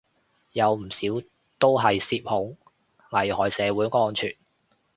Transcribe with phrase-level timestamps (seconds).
[0.53, 1.23] 有唔少
[1.59, 2.57] 都係涉恐，
[3.11, 4.35] 危害社會安全